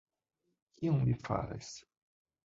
Kion 0.79 1.03
li 1.09 1.17
faras...? 1.27 1.69